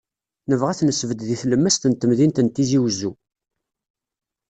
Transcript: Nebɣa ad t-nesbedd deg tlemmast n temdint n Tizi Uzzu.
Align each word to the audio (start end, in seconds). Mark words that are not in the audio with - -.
Nebɣa 0.49 0.69
ad 0.71 0.77
t-nesbedd 0.79 1.19
deg 1.27 1.39
tlemmast 1.41 1.83
n 1.87 1.93
temdint 1.93 2.41
n 2.41 2.47
Tizi 2.49 2.79
Uzzu. 2.85 3.11